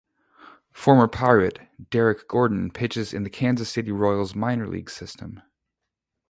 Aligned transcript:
Former 0.71 1.07
Pirate 1.07 1.59
Derek 1.91 2.27
Gordon 2.27 2.71
pitches 2.71 3.13
in 3.13 3.21
the 3.21 3.29
Kansas 3.29 3.69
City 3.69 3.91
Royals 3.91 4.33
minor-league 4.33 4.89
system. 4.89 5.43